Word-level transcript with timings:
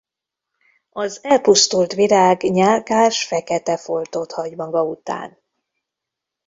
Az 0.89 1.19
elpusztult 1.23 1.93
virág 1.93 2.41
nyálkás 2.43 3.25
fekete 3.27 3.77
foltot 3.77 4.31
hagy 4.31 4.55
maga 4.55 4.83
után. 4.83 5.37